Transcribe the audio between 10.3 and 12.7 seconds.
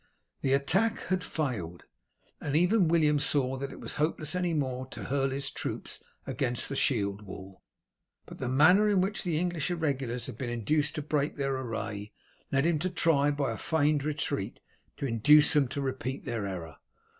been induced to break their array led